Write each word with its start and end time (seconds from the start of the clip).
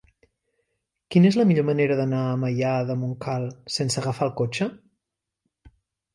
Quina 1.15 1.29
és 1.29 1.37
la 1.39 1.45
millor 1.49 1.67
manera 1.67 1.97
d'anar 1.99 2.21
a 2.31 2.39
Maià 2.45 2.73
de 2.89 2.97
Montcal 3.03 3.47
sense 3.77 4.01
agafar 4.03 4.29
el 4.31 4.35
cotxe? 4.43 4.71